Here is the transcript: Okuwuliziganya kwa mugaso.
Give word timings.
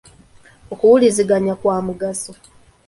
Okuwuliziganya 0.73 1.53
kwa 1.59 1.77
mugaso. 1.87 2.31